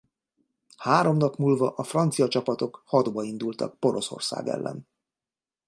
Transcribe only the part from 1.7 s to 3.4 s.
francia csapatok hadba